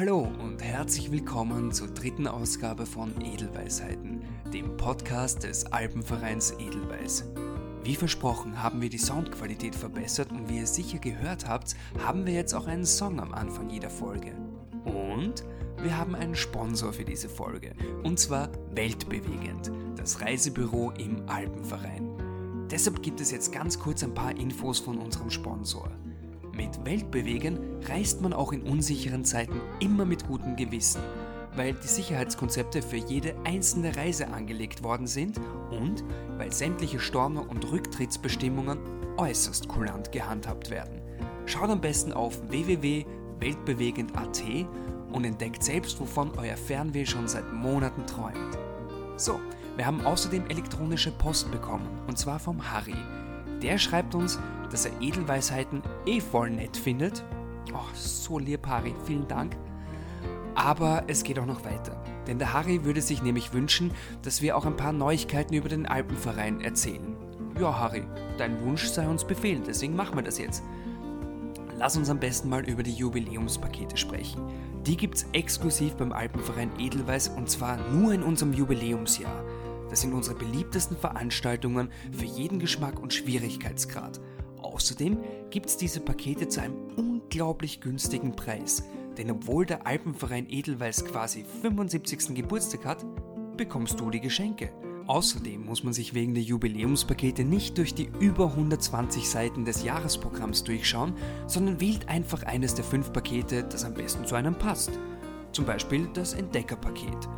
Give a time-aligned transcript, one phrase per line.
[0.00, 7.26] Hallo und herzlich willkommen zur dritten Ausgabe von Edelweisheiten, dem Podcast des Alpenvereins Edelweiß.
[7.84, 12.32] Wie versprochen haben wir die Soundqualität verbessert und wie ihr sicher gehört habt, haben wir
[12.32, 14.32] jetzt auch einen Song am Anfang jeder Folge.
[14.86, 15.44] Und
[15.82, 22.68] wir haben einen Sponsor für diese Folge, und zwar Weltbewegend, das Reisebüro im Alpenverein.
[22.70, 25.90] Deshalb gibt es jetzt ganz kurz ein paar Infos von unserem Sponsor.
[26.52, 31.00] Mit Weltbewegen reist man auch in unsicheren Zeiten immer mit gutem Gewissen,
[31.54, 35.40] weil die Sicherheitskonzepte für jede einzelne Reise angelegt worden sind
[35.70, 36.04] und
[36.36, 38.78] weil sämtliche Storno- und Rücktrittsbestimmungen
[39.16, 41.00] äußerst kulant gehandhabt werden.
[41.46, 44.42] Schaut am besten auf www.weltbewegend.at
[45.12, 48.58] und entdeckt selbst, wovon euer Fernweh schon seit Monaten träumt.
[49.16, 49.40] So,
[49.76, 52.96] wir haben außerdem elektronische Post bekommen, und zwar vom Harry.
[53.62, 54.38] Der schreibt uns,
[54.70, 57.24] dass er Edelweisheiten eh voll nett findet.
[57.72, 59.56] Oh, so lieb, Harry, vielen Dank.
[60.54, 62.02] Aber es geht auch noch weiter.
[62.26, 63.92] Denn der Harry würde sich nämlich wünschen,
[64.22, 67.16] dass wir auch ein paar Neuigkeiten über den Alpenverein erzählen.
[67.58, 68.04] Ja, Harry,
[68.38, 70.62] dein Wunsch sei uns Befehl, deswegen machen wir das jetzt.
[71.76, 74.42] Lass uns am besten mal über die Jubiläumspakete sprechen.
[74.86, 79.44] Die gibt's exklusiv beim Alpenverein Edelweiß und zwar nur in unserem Jubiläumsjahr.
[79.88, 84.20] Das sind unsere beliebtesten Veranstaltungen für jeden Geschmack und Schwierigkeitsgrad.
[84.62, 85.18] Außerdem
[85.50, 88.82] gibt es diese Pakete zu einem unglaublich günstigen Preis.
[89.18, 92.34] Denn obwohl der Alpenverein Edelweiß quasi 75.
[92.34, 93.04] Geburtstag hat,
[93.56, 94.72] bekommst du die Geschenke.
[95.06, 100.62] Außerdem muss man sich wegen der Jubiläumspakete nicht durch die über 120 Seiten des Jahresprogramms
[100.62, 101.14] durchschauen,
[101.48, 104.92] sondern wählt einfach eines der fünf Pakete, das am besten zu einem passt.
[105.52, 107.28] Zum Beispiel das Entdeckerpaket.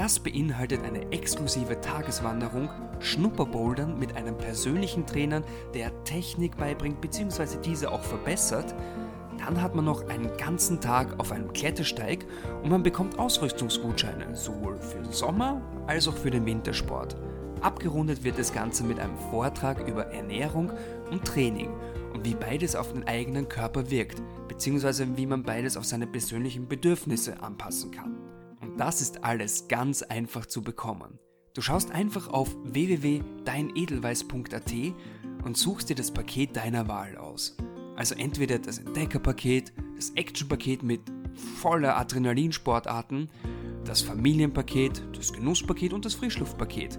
[0.00, 2.70] Das beinhaltet eine exklusive Tageswanderung,
[3.00, 5.42] Schnupperbouldern mit einem persönlichen Trainer,
[5.74, 7.58] der Technik beibringt bzw.
[7.62, 8.74] diese auch verbessert.
[9.36, 12.24] Dann hat man noch einen ganzen Tag auf einem Klettersteig
[12.62, 17.18] und man bekommt Ausrüstungsgutscheine, sowohl für den Sommer als auch für den Wintersport.
[17.60, 20.72] Abgerundet wird das Ganze mit einem Vortrag über Ernährung
[21.10, 21.68] und Training
[22.14, 26.68] und wie beides auf den eigenen Körper wirkt, beziehungsweise wie man beides auf seine persönlichen
[26.68, 28.19] Bedürfnisse anpassen kann.
[28.80, 31.18] Das ist alles ganz einfach zu bekommen.
[31.52, 34.72] Du schaust einfach auf www.deinedelweiß.at
[35.44, 37.58] und suchst dir das Paket deiner Wahl aus.
[37.96, 41.02] Also entweder das Entdeckerpaket, das Actionpaket mit
[41.60, 43.28] voller Adrenalinsportarten,
[43.84, 46.98] das Familienpaket, das Genusspaket und das Frischluftpaket.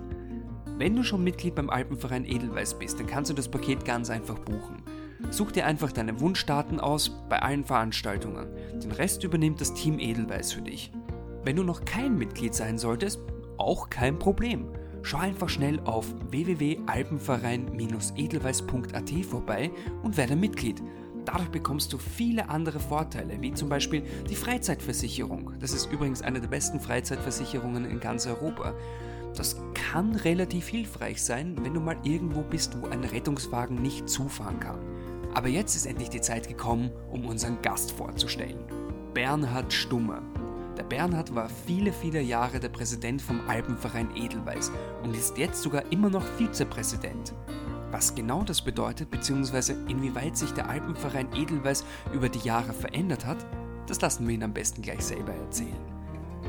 [0.78, 4.38] Wenn du schon Mitglied beim Alpenverein Edelweiß bist, dann kannst du das Paket ganz einfach
[4.38, 4.84] buchen.
[5.31, 8.50] Such dir einfach deine Wunschdaten aus bei allen Veranstaltungen.
[8.80, 10.92] Den Rest übernimmt das Team Edelweiß für dich.
[11.44, 13.22] Wenn du noch kein Mitglied sein solltest,
[13.57, 14.68] auch kein Problem.
[15.03, 19.72] Schau einfach schnell auf www.alpenverein-edelweiß.at vorbei
[20.03, 20.84] und werde Mitglied.
[21.25, 25.53] Dadurch bekommst du viele andere Vorteile, wie zum Beispiel die Freizeitversicherung.
[25.59, 28.75] Das ist übrigens eine der besten Freizeitversicherungen in ganz Europa.
[29.35, 34.59] Das kann relativ hilfreich sein, wenn du mal irgendwo bist, wo ein Rettungswagen nicht zufahren
[34.59, 34.80] kann.
[35.34, 38.59] Aber jetzt ist endlich die Zeit gekommen, um unseren Gast vorzustellen.
[39.13, 40.22] Bernhard Stummer.
[40.81, 44.72] Der Bernhard war viele, viele Jahre der Präsident vom Alpenverein Edelweiß
[45.03, 47.36] und ist jetzt sogar immer noch Vizepräsident.
[47.92, 53.38] Was genau das bedeutet, beziehungsweise inwieweit sich der Alpenverein Edelweiß über die Jahre verändert hat,
[53.86, 55.78] das lassen wir ihn am besten gleich selber erzählen.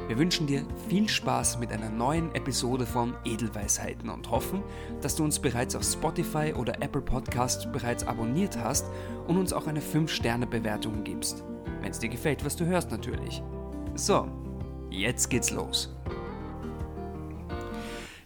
[0.08, 4.62] Wir wünschen dir viel Spaß mit einer neuen Episode von Edelweisheiten und hoffen,
[5.02, 8.86] dass du uns bereits auf Spotify oder Apple Podcast bereits abonniert hast
[9.26, 11.44] und uns auch eine 5-Sterne-Bewertung gibst.
[11.82, 13.42] Wenn es dir gefällt, was du hörst natürlich.
[13.94, 14.26] So,
[14.90, 15.94] jetzt geht's los.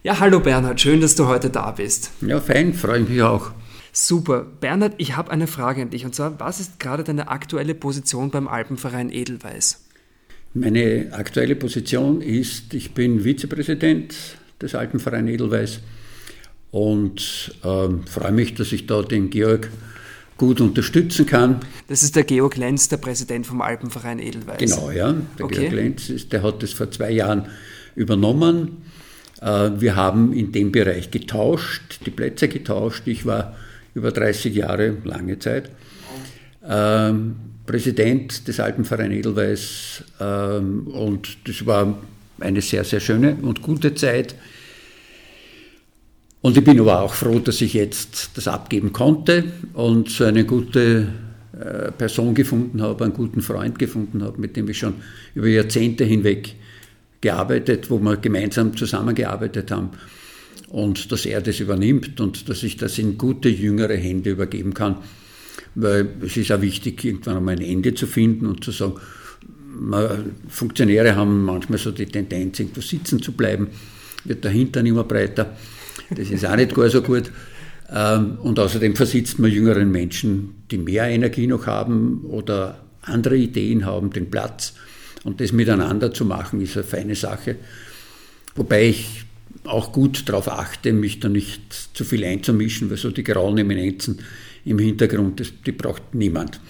[0.05, 2.13] Ja, hallo Bernhard, schön, dass du heute da bist.
[2.21, 3.51] Ja, fein, freue mich auch.
[3.93, 4.45] Super.
[4.61, 8.31] Bernhard, ich habe eine Frage an dich und zwar, was ist gerade deine aktuelle Position
[8.31, 9.85] beim Alpenverein Edelweiß?
[10.55, 14.15] Meine aktuelle Position ist, ich bin Vizepräsident
[14.63, 15.81] des Alpenvereins Edelweiß
[16.71, 19.69] und äh, freue mich, dass ich da den Georg
[20.37, 21.61] gut unterstützen kann.
[21.89, 24.59] Das ist der Georg Lenz, der Präsident vom Alpenverein Edelweiß.
[24.59, 25.15] Genau, ja.
[25.39, 25.61] Der okay.
[25.61, 27.47] Georg Lenz, ist, der hat das vor zwei Jahren
[27.95, 28.83] übernommen.
[29.41, 33.07] Äh, wir haben in dem Bereich getauscht, die Plätze getauscht.
[33.07, 33.57] Ich war
[33.95, 35.71] über 30 Jahre, lange Zeit,
[36.69, 41.97] ähm, Präsident des Alpenvereins Edelweiß ähm, und das war
[42.39, 44.35] eine sehr, sehr schöne und gute Zeit.
[46.43, 50.45] Und ich bin aber auch froh, dass ich jetzt das abgeben konnte und so eine
[50.45, 51.09] gute
[51.59, 54.95] äh, Person gefunden habe, einen guten Freund gefunden habe, mit dem ich schon
[55.35, 56.55] über Jahrzehnte hinweg
[57.21, 59.91] gearbeitet, wo wir gemeinsam zusammengearbeitet haben.
[60.69, 64.99] Und dass er das übernimmt und dass ich das in gute jüngere Hände übergeben kann.
[65.75, 68.95] Weil es ist auch wichtig, irgendwann einmal ein Ende zu finden und zu sagen,
[70.49, 73.69] Funktionäre haben manchmal so die Tendenz, irgendwo sitzen zu bleiben,
[74.25, 75.57] wird der Hintern immer breiter.
[76.11, 77.31] Das ist auch nicht gar so gut.
[77.93, 83.85] Ähm, und außerdem versitzt man jüngeren Menschen, die mehr Energie noch haben oder andere Ideen
[83.85, 84.75] haben, den Platz.
[85.25, 87.57] Und das miteinander zu machen, ist eine feine Sache.
[88.55, 89.25] Wobei ich
[89.65, 94.21] auch gut darauf achte, mich da nicht zu viel einzumischen, weil so die grauen Eminenzen
[94.65, 96.61] im Hintergrund, das, die braucht niemand.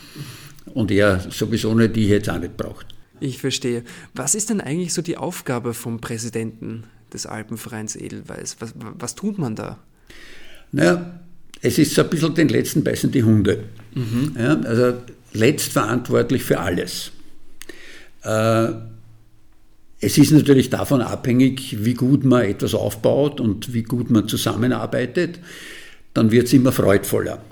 [0.75, 2.87] Und er sowieso nicht, die ich jetzt auch nicht braucht.
[3.21, 3.83] Ich verstehe.
[4.15, 6.85] Was ist denn eigentlich so die Aufgabe vom Präsidenten
[7.17, 8.57] des Alpenvereins Edelweiß?
[8.61, 9.79] Was, was tut man da?
[10.73, 11.21] Naja,
[11.61, 13.65] es ist so ein bisschen den letzten beißen die Hunde.
[13.95, 14.37] Mhm.
[14.39, 14.99] Ja, also
[15.33, 17.13] letztverantwortlich für alles.
[18.23, 18.69] Äh,
[20.01, 25.41] es ist natürlich davon abhängig, wie gut man etwas aufbaut und wie gut man zusammenarbeitet.
[26.13, 27.43] Dann wird es immer freudvoller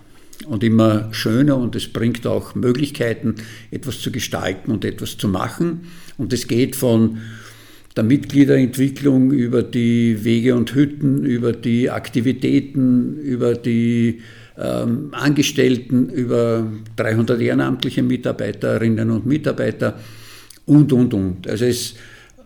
[0.46, 3.36] und immer schöner und es bringt auch Möglichkeiten,
[3.70, 5.86] etwas zu gestalten und etwas zu machen.
[6.18, 7.18] Und es geht von
[7.96, 14.22] der Mitgliederentwicklung über die Wege und Hütten, über die Aktivitäten, über die
[14.58, 19.98] ähm, Angestellten, über 300 ehrenamtliche Mitarbeiterinnen und Mitarbeiter
[20.66, 21.48] und, und, und.
[21.48, 21.94] Also es,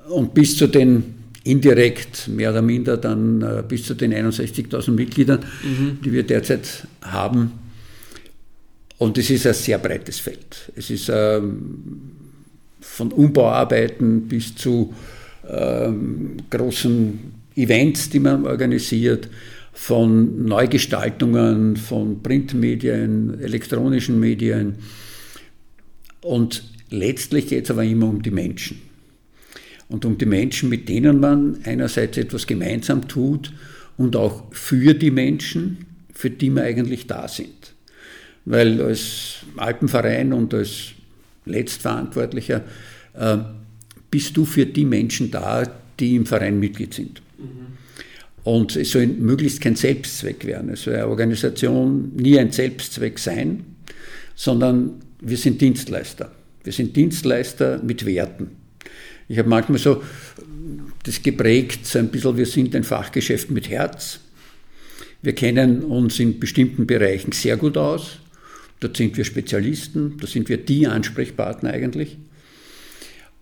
[0.09, 1.15] und bis zu den
[1.45, 5.99] indirekt mehr oder minder dann äh, bis zu den 61.000 Mitgliedern, mhm.
[6.05, 7.53] die wir derzeit haben,
[8.99, 10.73] und es ist ein sehr breites Feld.
[10.75, 12.11] Es ist ähm,
[12.81, 14.93] von Umbauarbeiten bis zu
[15.49, 17.19] ähm, großen
[17.57, 19.29] Events, die man organisiert,
[19.73, 24.77] von Neugestaltungen, von Printmedien, elektronischen Medien.
[26.21, 28.81] Und letztlich geht es aber immer um die Menschen.
[29.89, 33.53] Und um die Menschen, mit denen man einerseits etwas gemeinsam tut
[33.97, 37.59] und auch für die Menschen, für die wir eigentlich da sind
[38.51, 40.93] weil als Alpenverein und als
[41.45, 42.63] Letztverantwortlicher
[43.15, 43.37] äh,
[44.11, 45.65] bist du für die Menschen da,
[45.99, 47.21] die im Verein Mitglied sind.
[47.39, 47.79] Mhm.
[48.45, 50.71] Und es soll möglichst kein Selbstzweck werden.
[50.71, 53.65] Es soll eine Organisation nie ein Selbstzweck sein,
[54.35, 56.31] sondern wir sind Dienstleister.
[56.65, 58.51] Wir sind Dienstleister mit Werten.
[59.29, 60.03] Ich habe manchmal so
[61.03, 64.21] das geprägt, so ein bisschen, wir sind ein Fachgeschäft mit Herz.
[65.21, 68.19] Wir kennen uns in bestimmten Bereichen sehr gut aus.
[68.81, 72.17] Dort sind wir Spezialisten, da sind wir die Ansprechpartner eigentlich.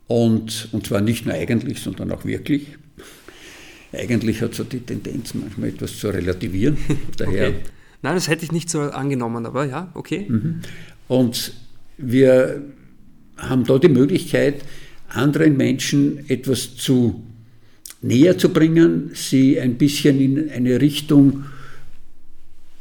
[0.09, 2.69] Und, und zwar nicht nur eigentlich, sondern auch wirklich.
[3.93, 6.77] Eigentlich hat so die Tendenz, manchmal etwas zu relativieren.
[7.17, 7.59] Daher, okay.
[8.03, 10.27] Nein, das hätte ich nicht so angenommen, aber ja, okay.
[10.29, 10.61] Mhm.
[11.09, 11.53] Und
[11.99, 12.63] wir
[13.37, 14.63] haben da die Möglichkeit,
[15.09, 17.25] anderen Menschen etwas zu
[18.03, 21.45] näher zu bringen, sie ein bisschen in eine Richtung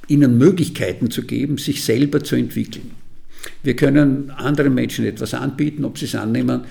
[0.08, 2.92] ihnen Möglichkeiten zu geben, sich selber zu entwickeln.
[3.64, 6.62] Wir können anderen Menschen etwas anbieten, ob sie es annehmen,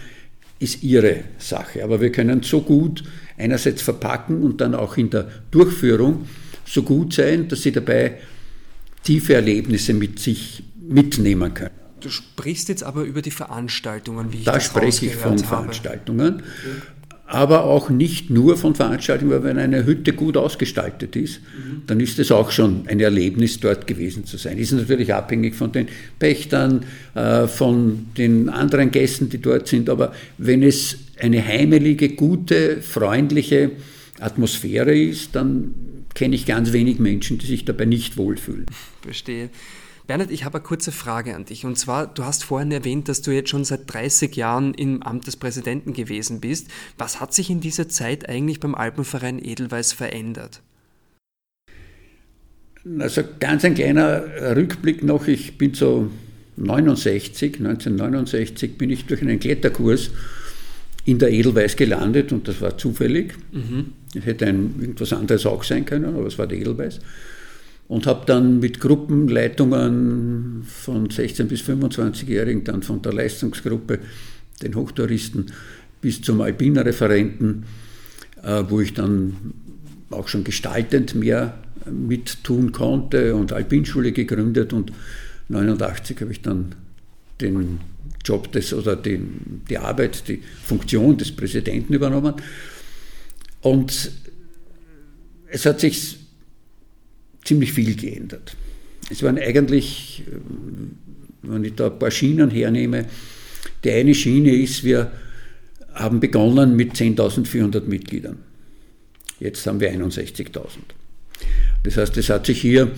[0.65, 1.85] ist ihre Sache.
[1.85, 3.05] Aber wir können so gut
[3.37, 6.27] einerseits verpacken und dann auch in der Durchführung
[6.65, 8.19] so gut sein, dass sie dabei
[9.03, 11.71] tiefe Erlebnisse mit sich mitnehmen können.
[12.01, 15.45] Du sprichst jetzt aber über die Veranstaltungen, wie ich da spreche ich von habe.
[15.45, 16.43] Veranstaltungen.
[17.27, 21.83] Aber auch nicht nur von Veranstaltungen, weil wenn eine Hütte gut ausgestaltet ist, mhm.
[21.87, 24.59] dann ist es auch schon ein Erlebnis, dort gewesen zu sein.
[24.59, 25.89] Ist natürlich abhängig von den
[26.19, 32.83] Pächtern, äh, von den anderen Gästen, die dort sind, aber wenn es eine heimelige, gute,
[32.83, 33.71] freundliche
[34.21, 35.75] Atmosphäre ist, dann
[36.15, 38.67] kenne ich ganz wenig Menschen, die sich dabei nicht wohlfühlen.
[39.03, 39.51] Verstehe.
[40.07, 41.65] Bernhard, ich habe eine kurze Frage an dich.
[41.65, 45.27] Und zwar, du hast vorhin erwähnt, dass du jetzt schon seit 30 Jahren im Amt
[45.27, 46.69] des Präsidenten gewesen bist.
[46.99, 50.61] Was hat sich in dieser Zeit eigentlich beim Alpenverein Edelweiß verändert?
[52.99, 55.27] Also ganz ein kleiner Rückblick noch.
[55.27, 56.11] Ich bin so
[56.59, 60.11] 69, 1969 bin ich durch einen Kletterkurs
[61.07, 63.35] in der Edelweiß gelandet und das war zufällig.
[63.53, 63.93] Mhm.
[64.23, 67.01] Hätte ein, irgendwas anderes auch sein können, aber es war die Edelweiß
[67.95, 74.01] und habe dann mit Gruppenleitungen von 16 bis 25-Jährigen, dann von der Leistungsgruppe,
[74.61, 75.53] den Hochtouristen,
[76.01, 77.67] bis zum Alpinreferenten,
[78.43, 79.37] äh, wo ich dann
[80.11, 81.57] auch schon gestaltend mehr
[81.89, 84.91] mit tun konnte und Alpinschule gegründet und
[85.49, 86.75] 89 habe ich dann
[87.41, 87.79] den
[88.25, 92.35] Job des oder den, die Arbeit, die Funktion des Präsidenten übernommen.
[93.61, 94.11] Und
[95.47, 96.24] es hat sich
[97.45, 98.57] ziemlich viel geändert.
[99.11, 100.37] Es waren eigentlich, äh,
[101.43, 103.07] wenn ich da ein paar Schienen hernehme,
[103.85, 105.13] die eine Schiene ist, wir
[105.95, 108.39] haben begonnen mit 10.400 Mitgliedern.
[109.41, 110.61] Jetzt haben wir 61.000.
[111.83, 112.91] Das heißt, es hat sich hier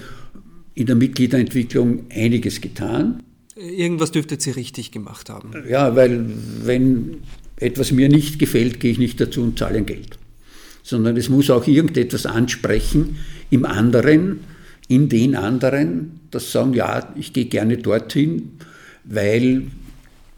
[0.75, 3.23] in der Mitgliederentwicklung einiges getan.
[3.57, 5.53] Irgendwas dürftet Sie richtig gemacht haben.
[5.69, 6.27] Ja, weil
[6.63, 7.23] wenn
[7.57, 10.19] etwas mir nicht gefällt, gehe ich nicht dazu und zahle ein Geld.
[10.87, 13.17] Sondern es muss auch irgendetwas ansprechen
[13.51, 14.39] im anderen,
[14.87, 18.53] in den anderen, das sagen, ja, ich gehe gerne dorthin,
[19.03, 19.65] weil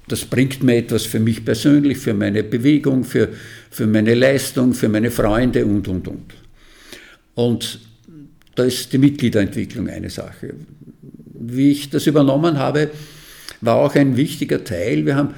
[0.09, 3.28] das bringt mir etwas für mich persönlich, für meine Bewegung, für,
[3.71, 6.35] für meine Leistung, für meine Freunde und, und, und.
[7.35, 7.81] Und
[8.55, 10.55] da ist die Mitgliederentwicklung eine Sache.
[11.38, 12.90] Wie ich das übernommen habe,
[13.61, 15.05] war auch ein wichtiger Teil.
[15.05, 15.35] Wir haben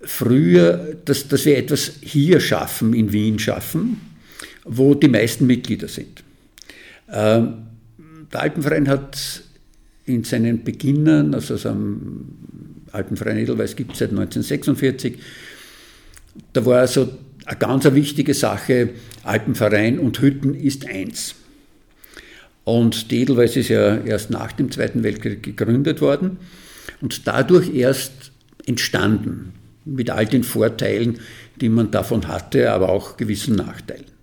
[0.00, 4.00] früher, dass, dass wir etwas hier schaffen, in Wien schaffen,
[4.68, 6.22] wo die meisten Mitglieder sind.
[7.10, 7.54] Ähm,
[8.32, 9.42] der Alpenverein hat
[10.04, 12.24] in seinen Beginnern, also am
[12.92, 15.18] Alpenverein Edelweiß gibt es seit 1946,
[16.52, 17.10] da war also
[17.44, 18.90] eine ganz wichtige Sache,
[19.22, 21.34] Alpenverein und Hütten ist eins.
[22.64, 26.38] Und die Edelweiß ist ja erst nach dem Zweiten Weltkrieg gegründet worden
[27.00, 28.32] und dadurch erst
[28.66, 29.52] entstanden,
[29.86, 31.18] mit all den Vorteilen,
[31.60, 34.17] die man davon hatte, aber auch gewissen Nachteilen.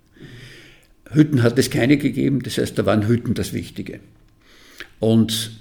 [1.16, 4.00] Hütten hat es keine gegeben, das heißt, da waren Hütten das Wichtige.
[5.00, 5.52] Und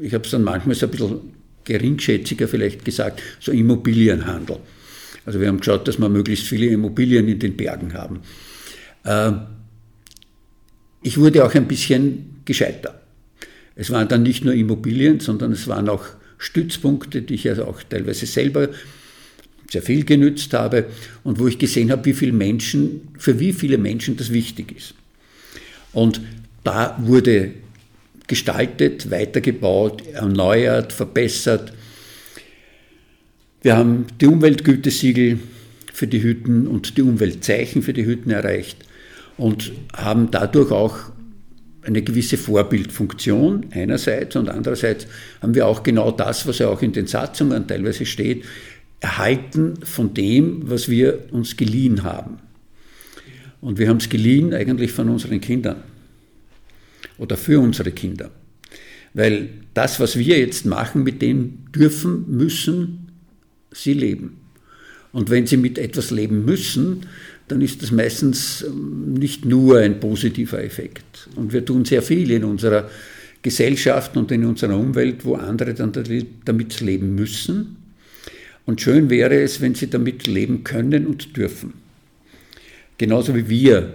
[0.00, 1.20] ich habe es dann manchmal so ein bisschen
[1.64, 4.58] geringschätziger vielleicht gesagt, so Immobilienhandel.
[5.26, 8.20] Also wir haben geschaut, dass wir möglichst viele Immobilien in den Bergen haben.
[9.04, 9.40] Ähm,
[11.02, 13.00] ich wurde auch ein bisschen gescheiter.
[13.76, 16.04] Es waren dann nicht nur Immobilien, sondern es waren auch
[16.38, 18.68] Stützpunkte, die ich also auch teilweise selber
[19.74, 20.86] sehr viel genützt habe
[21.22, 24.94] und wo ich gesehen habe, wie viele Menschen, für wie viele Menschen das wichtig ist.
[25.92, 26.20] Und
[26.62, 27.50] da wurde
[28.26, 31.72] gestaltet, weitergebaut, erneuert, verbessert.
[33.62, 35.38] Wir haben die Umweltgütesiegel
[35.92, 38.78] für die Hütten und die Umweltzeichen für die Hütten erreicht
[39.36, 40.96] und haben dadurch auch
[41.82, 45.06] eine gewisse Vorbildfunktion einerseits und andererseits
[45.42, 48.44] haben wir auch genau das, was ja auch in den Satzungen teilweise steht,
[49.04, 52.38] erhalten von dem, was wir uns geliehen haben.
[53.60, 55.82] Und wir haben es geliehen eigentlich von unseren Kindern
[57.18, 58.30] oder für unsere Kinder.
[59.12, 63.08] Weil das, was wir jetzt machen, mit dem dürfen, müssen
[63.72, 64.38] sie leben.
[65.12, 67.02] Und wenn sie mit etwas leben müssen,
[67.48, 71.28] dann ist das meistens ähm, nicht nur ein positiver Effekt.
[71.36, 72.88] Und wir tun sehr viel in unserer
[73.42, 75.92] Gesellschaft und in unserer Umwelt, wo andere dann
[76.46, 77.83] damit leben müssen.
[78.66, 81.74] Und schön wäre es, wenn sie damit leben können und dürfen.
[82.98, 83.94] Genauso wie wir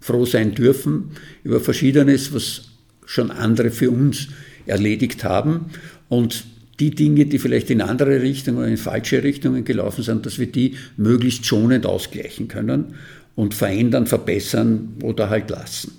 [0.00, 1.10] froh sein dürfen
[1.44, 2.68] über Verschiedenes, was
[3.04, 4.28] schon andere für uns
[4.66, 5.66] erledigt haben.
[6.08, 6.44] Und
[6.80, 10.46] die Dinge, die vielleicht in andere Richtungen oder in falsche Richtungen gelaufen sind, dass wir
[10.46, 12.94] die möglichst schonend ausgleichen können
[13.34, 15.92] und verändern, verbessern oder halt lassen.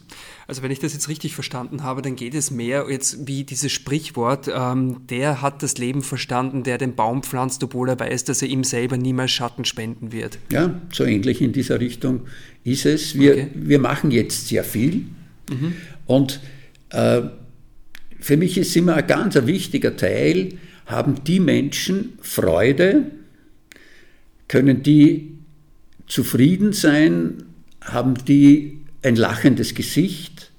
[0.50, 3.72] Also wenn ich das jetzt richtig verstanden habe, dann geht es mehr jetzt wie dieses
[3.72, 8.41] Sprichwort, ähm, der hat das Leben verstanden, der den Baum pflanzt, obwohl er weiß, dass
[8.41, 10.39] er ihm selber niemals Schatten spenden wird.
[10.51, 12.22] Ja, so ähnlich in dieser Richtung
[12.63, 13.13] ist es.
[13.13, 13.48] Wir, okay.
[13.53, 15.06] wir machen jetzt sehr viel
[15.51, 15.75] mhm.
[16.08, 16.39] und
[16.89, 17.22] äh,
[18.20, 23.12] für mich ist immer ein ganz wichtiger Teil, haben die Menschen Freude,
[24.48, 25.36] können die
[26.08, 27.44] zufrieden sein,
[27.82, 30.51] haben die ein lachendes Gesicht,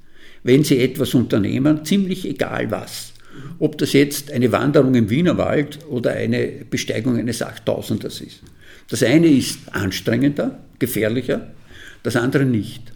[0.43, 3.13] wenn sie etwas unternehmen, ziemlich egal was.
[3.59, 8.43] Ob das jetzt eine Wanderung im Wienerwald oder eine Besteigung eines Achttausenders ist.
[8.89, 11.53] Das eine ist anstrengender, gefährlicher,
[12.03, 12.93] das andere nicht.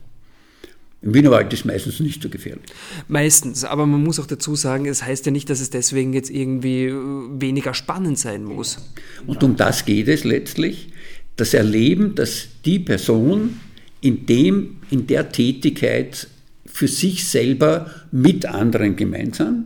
[1.02, 2.64] Im Wienerwald ist meistens nicht so gefährlich.
[3.08, 6.30] Meistens, aber man muss auch dazu sagen, es heißt ja nicht, dass es deswegen jetzt
[6.30, 8.78] irgendwie weniger spannend sein muss.
[9.26, 10.88] Und um das geht es letztlich,
[11.36, 13.60] das Erleben, dass die Person
[14.04, 16.28] in, dem, in der Tätigkeit
[16.66, 19.64] für sich selber mit anderen gemeinsam,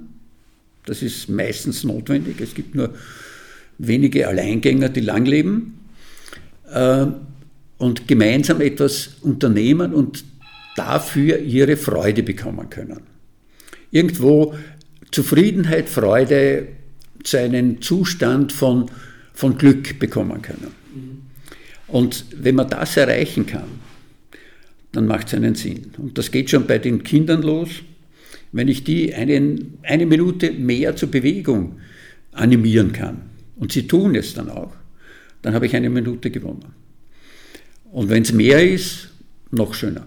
[0.87, 2.95] das ist meistens notwendig, es gibt nur
[3.79, 5.81] wenige Alleingänger, die lang leben,
[6.73, 7.07] äh,
[7.79, 10.25] und gemeinsam etwas unternehmen und
[10.77, 13.01] dafür ihre Freude bekommen können.
[13.91, 14.55] Irgendwo
[15.11, 16.69] Zufriedenheit, Freude
[17.25, 18.89] zu einem Zustand von,
[19.35, 20.73] von Glück bekommen können.
[21.89, 23.89] Und wenn man das erreichen kann,
[24.93, 25.93] dann macht es einen Sinn.
[25.99, 27.69] Und das geht schon bei den Kindern los.
[28.53, 31.79] Wenn ich die einen, eine Minute mehr zur Bewegung
[32.33, 33.23] animieren kann,
[33.57, 34.73] und sie tun es dann auch,
[35.43, 36.73] dann habe ich eine Minute gewonnen.
[37.91, 39.09] Und wenn es mehr ist,
[39.51, 40.07] noch schöner.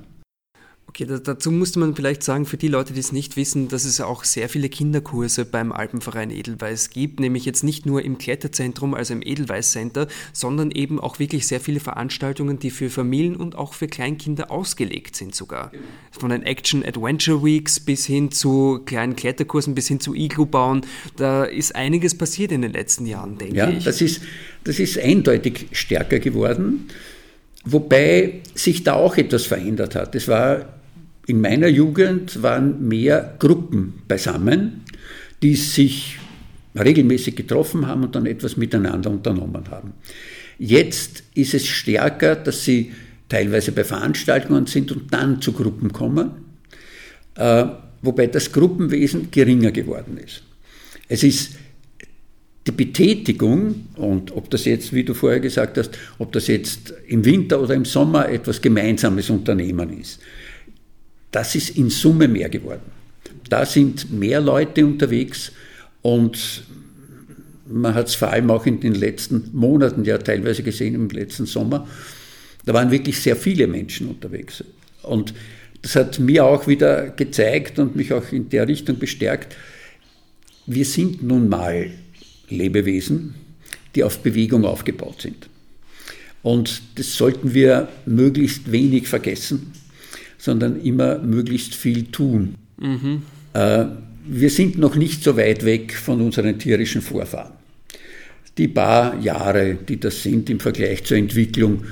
[0.93, 4.01] Okay, dazu musste man vielleicht sagen, für die Leute, die es nicht wissen, dass es
[4.01, 9.13] auch sehr viele Kinderkurse beim Alpenverein Edelweiß gibt, nämlich jetzt nicht nur im Kletterzentrum, also
[9.13, 13.74] im Edelweiß Center, sondern eben auch wirklich sehr viele Veranstaltungen, die für Familien und auch
[13.74, 15.71] für Kleinkinder ausgelegt sind sogar.
[16.12, 20.81] Von den Action Adventure Weeks bis hin zu kleinen Kletterkursen, bis hin zu Iglu bauen,
[21.15, 23.79] da ist einiges passiert in den letzten Jahren, denke ja, ich.
[23.79, 24.24] Ja, das ist,
[24.65, 26.89] das ist eindeutig stärker geworden.
[27.63, 30.15] Wobei sich da auch etwas verändert hat.
[30.15, 30.80] Es war
[31.28, 34.84] in meiner Jugend waren mehr Gruppen beisammen,
[35.42, 36.18] die sich
[36.78, 39.94] regelmäßig getroffen haben und dann etwas miteinander unternommen haben.
[40.58, 42.92] Jetzt ist es stärker, dass sie
[43.30, 46.32] teilweise bei Veranstaltungen sind und dann zu Gruppen kommen,
[47.36, 47.66] äh,
[48.01, 50.44] wobei das Gruppenwesen geringer geworden ist.
[51.08, 51.56] Es ist
[52.68, 57.25] die Betätigung, und ob das jetzt, wie du vorher gesagt hast, ob das jetzt im
[57.25, 60.20] Winter oder im Sommer etwas gemeinsames Unternehmen ist,
[61.31, 62.91] das ist in Summe mehr geworden.
[63.50, 65.51] Da sind mehr Leute unterwegs
[66.01, 66.63] und
[67.67, 71.45] man hat es vor allem auch in den letzten Monaten ja teilweise gesehen, im letzten
[71.45, 71.88] Sommer,
[72.65, 74.63] da waren wirklich sehr viele Menschen unterwegs.
[75.03, 75.33] Und
[75.81, 79.55] das hat mir auch wieder gezeigt und mich auch in der Richtung bestärkt,
[80.67, 81.89] wir sind nun mal
[82.50, 83.33] Lebewesen,
[83.95, 85.50] die auf Bewegung aufgebaut sind.
[86.43, 89.73] Und das sollten wir möglichst wenig vergessen
[90.41, 92.55] sondern immer möglichst viel tun.
[92.79, 93.21] Mhm.
[93.53, 93.86] Äh,
[94.25, 97.53] wir sind noch nicht so weit weg von unseren tierischen Vorfahren.
[98.57, 101.83] Die paar Jahre, die das sind im Vergleich zur Entwicklung.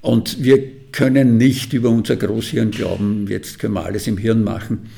[0.00, 0.62] Und wir
[0.92, 4.90] können nicht über unser Großhirn glauben, jetzt können wir alles im Hirn machen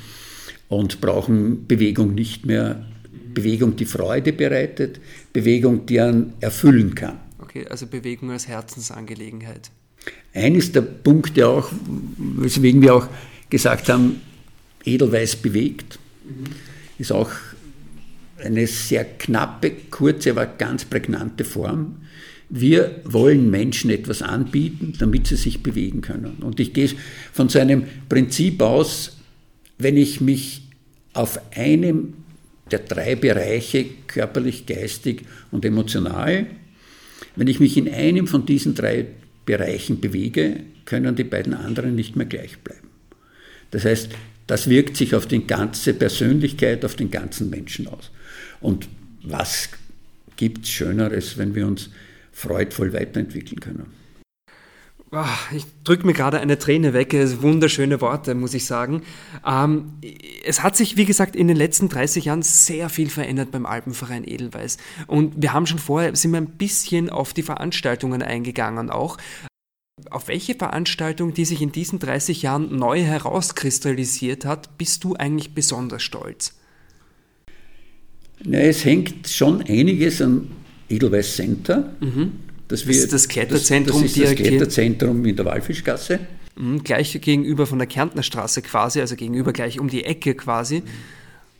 [0.69, 2.85] und brauchen Bewegung nicht mehr.
[3.33, 5.01] Bewegung, die Freude bereitet,
[5.33, 7.19] Bewegung, die einen erfüllen kann.
[7.39, 9.71] Okay, also Bewegung als Herzensangelegenheit.
[10.33, 11.71] Eines der Punkte auch,
[12.17, 13.09] weswegen wir auch
[13.51, 14.21] gesagt haben,
[14.85, 16.45] Edelweiß bewegt, mhm.
[16.99, 17.31] ist auch
[18.45, 21.97] eine sehr knappe, kurze, aber ganz prägnante Form.
[22.51, 26.39] Wir wollen Menschen etwas anbieten, damit sie sich bewegen können.
[26.43, 26.91] Und ich gehe
[27.33, 29.17] von so einem Prinzip aus,
[29.79, 30.63] wenn ich mich
[31.15, 32.15] auf einem
[32.71, 36.47] der drei Bereiche, körperlich, geistig und emotional,
[37.37, 39.07] wenn ich mich in einem von diesen drei
[39.47, 42.89] Bereichen bewege, können die beiden anderen nicht mehr gleich bleiben.
[43.71, 44.11] Das heißt,
[44.47, 48.11] das wirkt sich auf die ganze Persönlichkeit, auf den ganzen Menschen aus.
[48.61, 48.89] Und
[49.23, 49.71] was
[50.37, 51.91] gibt es Schöneres, wenn wir uns
[52.33, 54.04] freudvoll weiterentwickeln können?
[55.17, 57.15] Ah, ich drücke mir gerade eine Träne weg.
[57.41, 59.03] Wunderschöne Worte, muss ich sagen.
[59.47, 59.93] Ähm,
[60.45, 64.27] es hat sich, wie gesagt, in den letzten 30 Jahren sehr viel verändert beim Alpenverein
[64.27, 64.77] Edelweiß.
[65.07, 69.17] Und wir haben schon vorher, sind wir ein bisschen auf die Veranstaltungen eingegangen auch.
[70.11, 75.55] Auf welche Veranstaltung, die sich in diesen 30 Jahren neu herauskristallisiert hat, bist du eigentlich
[75.55, 76.55] besonders stolz?
[78.43, 80.49] Na, es hängt schon einiges am
[80.89, 81.95] Edelweiß Center.
[82.01, 82.44] Mhm
[82.75, 84.03] das, wir, ist das Kletterzentrum.
[84.03, 86.21] Das, das ist das Kletterzentrum in der Walfischgasse.
[86.57, 90.83] Mhm, gleich gegenüber von der Kärntner Straße quasi, also gegenüber gleich um die Ecke quasi.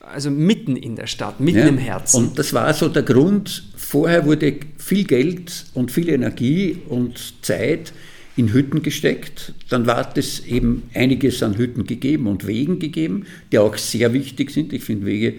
[0.01, 2.17] Also mitten in der Stadt, mitten ja, im Herzen.
[2.17, 3.65] Und das war so der Grund.
[3.77, 7.93] Vorher wurde viel Geld und viel Energie und Zeit
[8.37, 9.55] in Hütten gesteckt.
[9.71, 14.51] Dann war es eben einiges an Hütten gegeben und Wegen gegeben, die auch sehr wichtig
[14.51, 14.73] sind.
[14.73, 15.37] Ich finde Wege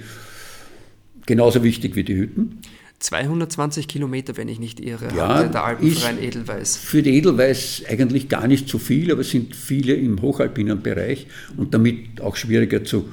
[1.25, 2.59] genauso wichtig wie die Hütten.
[2.99, 6.77] 220 Kilometer, wenn ich nicht irre, ja, der Alpenverein Edelweiß.
[6.77, 11.27] Für die Edelweiß eigentlich gar nicht so viel, aber es sind viele im hochalpinen Bereich
[11.57, 13.09] und damit auch schwieriger zu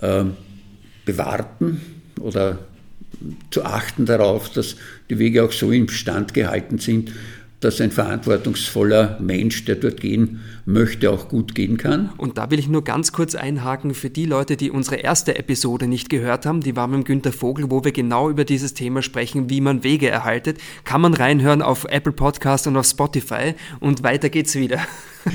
[0.00, 0.24] äh,
[1.04, 1.80] bewarten
[2.20, 2.58] oder
[3.50, 4.76] zu achten darauf, dass
[5.10, 7.12] die Wege auch so im Stand gehalten sind,
[7.66, 12.10] dass ein verantwortungsvoller Mensch, der dort gehen möchte, auch gut gehen kann.
[12.16, 15.88] Und da will ich nur ganz kurz einhaken für die Leute, die unsere erste Episode
[15.88, 16.60] nicht gehört haben.
[16.60, 20.08] Die war mit Günter Vogel, wo wir genau über dieses Thema sprechen, wie man Wege
[20.08, 20.58] erhaltet.
[20.84, 23.54] Kann man reinhören auf Apple Podcast und auf Spotify.
[23.80, 24.78] Und weiter geht's wieder.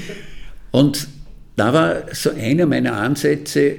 [0.72, 1.10] Und
[1.58, 3.76] da war so einer meiner Ansätze,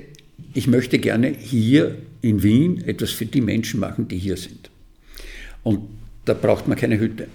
[0.53, 4.69] ich möchte gerne hier in Wien etwas für die Menschen machen, die hier sind.
[5.62, 5.81] Und
[6.27, 7.29] da braucht man keine Hütte.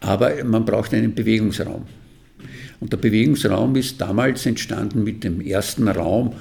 [0.00, 1.86] Aber man braucht einen Bewegungsraum.
[2.80, 6.34] Und der Bewegungsraum ist damals entstanden mit dem ersten Raum,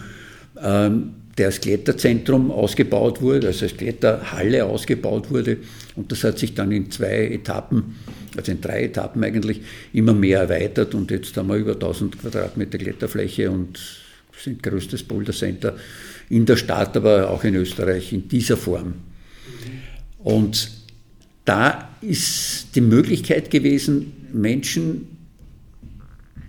[0.61, 5.57] ähm, der als Kletterzentrum ausgebaut wurde, also als Kletterhalle ausgebaut wurde.
[5.95, 7.95] Und das hat sich dann in zwei Etappen,
[8.35, 9.61] also in drei Etappen eigentlich,
[9.93, 10.95] immer mehr erweitert.
[10.95, 13.79] Und jetzt haben wir über 1000 Quadratmeter Kletterfläche und
[14.37, 15.75] sind größtes Bouldercenter
[16.29, 18.93] in der Stadt, aber auch in Österreich in dieser Form.
[20.19, 20.78] Und
[21.49, 25.07] da ist die Möglichkeit gewesen, Menschen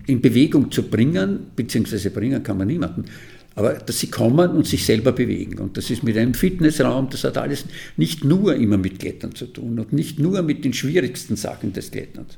[0.07, 3.07] in Bewegung zu bringen, beziehungsweise bringen kann man niemanden,
[3.55, 5.59] aber dass sie kommen und sich selber bewegen.
[5.59, 7.65] Und das ist mit einem Fitnessraum, das hat alles
[7.97, 11.91] nicht nur immer mit Klettern zu tun und nicht nur mit den schwierigsten Sachen des
[11.91, 12.37] Kletterns.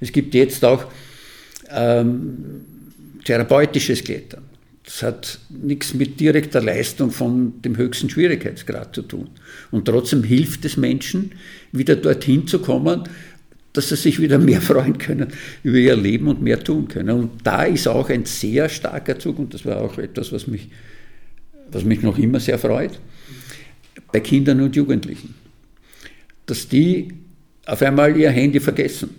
[0.00, 0.84] Es gibt jetzt auch
[1.70, 2.34] ähm,
[3.24, 4.44] therapeutisches Klettern.
[4.84, 9.30] Das hat nichts mit direkter Leistung von dem höchsten Schwierigkeitsgrad zu tun.
[9.70, 11.32] Und trotzdem hilft es Menschen,
[11.72, 13.04] wieder dorthin zu kommen,
[13.72, 15.32] dass sie sich wieder mehr freuen können
[15.62, 17.10] über ihr Leben und mehr tun können.
[17.10, 20.68] Und da ist auch ein sehr starker Zug, und das war auch etwas, was mich,
[21.70, 23.00] was mich noch immer sehr freut,
[24.12, 25.34] bei Kindern und Jugendlichen,
[26.46, 27.08] dass die
[27.66, 29.10] auf einmal ihr Handy vergessen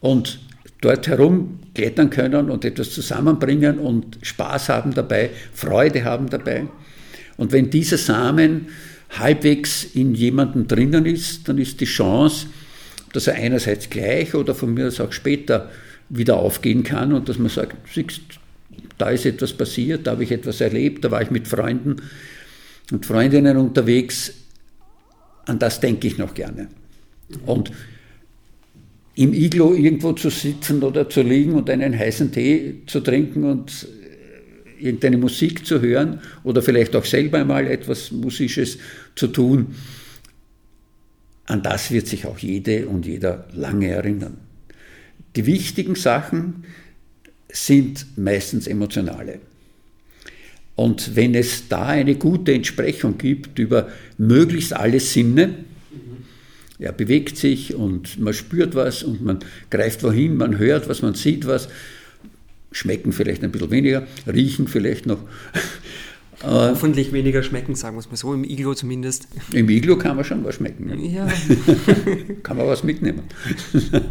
[0.00, 0.40] und
[0.80, 6.68] dort herumklettern können und etwas zusammenbringen und Spaß haben dabei, Freude haben dabei.
[7.36, 8.68] Und wenn dieser Samen
[9.10, 12.46] halbwegs in jemandem drinnen ist, dann ist die Chance,
[13.12, 15.70] dass er einerseits gleich oder von mir aus auch später
[16.08, 18.20] wieder aufgehen kann und dass man sagt, siehst,
[18.96, 21.96] da ist etwas passiert, da habe ich etwas erlebt, da war ich mit Freunden
[22.90, 24.32] und Freundinnen unterwegs,
[25.46, 26.68] an das denke ich noch gerne.
[27.46, 27.70] Und
[29.14, 33.88] im Iglo irgendwo zu sitzen oder zu liegen und einen heißen Tee zu trinken und
[34.80, 38.78] irgendeine Musik zu hören oder vielleicht auch selber einmal etwas Musisches
[39.14, 39.74] zu tun,
[41.46, 44.36] an das wird sich auch jede und jeder lange erinnern.
[45.36, 46.64] Die wichtigen Sachen
[47.50, 49.40] sind meistens emotionale.
[50.74, 55.54] Und wenn es da eine gute Entsprechung gibt über möglichst alle Sinne,
[56.78, 61.14] er bewegt sich und man spürt was und man greift wohin, man hört was, man
[61.14, 61.68] sieht was,
[62.72, 65.18] schmecken vielleicht ein bisschen weniger, riechen vielleicht noch.
[66.42, 69.26] Hoffentlich weniger schmecken, sagen wir es mal so, im Iglo zumindest.
[69.52, 70.88] Im Iglo kann man schon was schmecken.
[71.04, 71.26] Ja.
[71.26, 71.32] ja.
[72.44, 73.24] kann man was mitnehmen.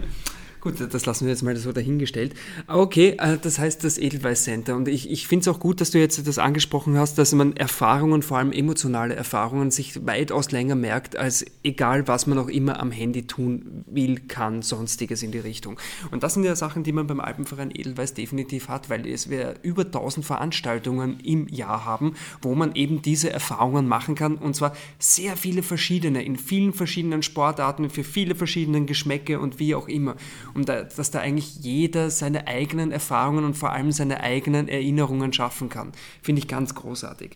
[0.67, 2.33] Gut, das lassen wir jetzt mal so dahingestellt.
[2.67, 4.75] Okay, äh, das heißt das Edelweiß Center.
[4.75, 7.55] Und ich, ich finde es auch gut, dass du jetzt das angesprochen hast, dass man
[7.55, 12.81] Erfahrungen, vor allem emotionale Erfahrungen, sich weitaus länger merkt, als egal, was man auch immer
[12.81, 15.79] am Handy tun will, kann, sonstiges in die Richtung.
[16.11, 19.55] Und das sind ja Sachen, die man beim Alpenverein Edelweiß definitiv hat, weil es wir
[19.61, 24.35] über 1000 Veranstaltungen im Jahr haben, wo man eben diese Erfahrungen machen kann.
[24.35, 29.73] Und zwar sehr viele verschiedene, in vielen verschiedenen Sportarten, für viele verschiedene Geschmäcke und wie
[29.73, 30.17] auch immer
[30.57, 35.31] und da, dass da eigentlich jeder seine eigenen Erfahrungen und vor allem seine eigenen Erinnerungen
[35.31, 35.91] schaffen kann.
[36.21, 37.31] Finde ich ganz großartig.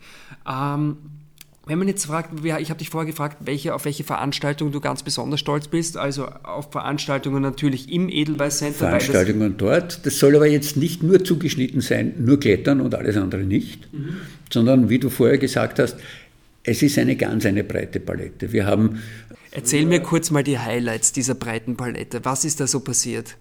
[0.50, 0.98] Ähm,
[1.68, 5.04] wenn man jetzt fragt, ich habe dich vorher gefragt, welche, auf welche Veranstaltungen du ganz
[5.04, 8.80] besonders stolz bist, also auf Veranstaltungen natürlich im Edelweiß Center.
[8.80, 13.44] Veranstaltungen dort, das soll aber jetzt nicht nur zugeschnitten sein, nur Klettern und alles andere
[13.44, 14.18] nicht, mhm.
[14.52, 15.98] sondern wie du vorher gesagt hast,
[16.64, 18.52] es ist eine ganz eine breite Palette.
[18.52, 19.00] Wir haben
[19.52, 22.24] Erzähl mir kurz mal die Highlights dieser breiten Palette.
[22.24, 23.38] Was ist da so passiert?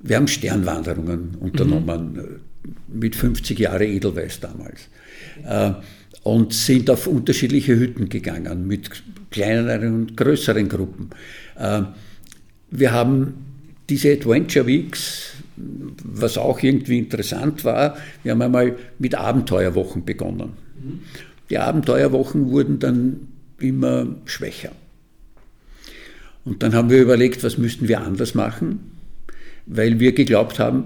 [0.00, 3.00] Wir haben Sternwanderungen unternommen mhm.
[3.00, 4.88] mit 50 Jahre Edelweiß damals
[5.44, 5.72] äh,
[6.22, 8.90] und sind auf unterschiedliche Hütten gegangen mit
[9.30, 11.10] kleineren und größeren Gruppen.
[11.56, 11.82] Äh,
[12.70, 13.34] wir haben
[13.88, 20.52] diese Adventure Weeks, was auch irgendwie interessant war, wir haben einmal mit Abenteuerwochen begonnen.
[20.80, 21.00] Mhm.
[21.50, 24.72] Die Abenteuerwochen wurden dann immer schwächer.
[26.48, 28.80] Und dann haben wir überlegt, was müssten wir anders machen,
[29.66, 30.84] weil wir geglaubt haben,